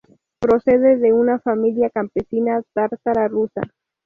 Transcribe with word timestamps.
Procede 0.39 0.97
de 0.97 1.13
una 1.13 1.37
familia 1.37 1.91
campesina 1.91 2.63
tártara 2.73 3.27
rusa. 3.27 3.61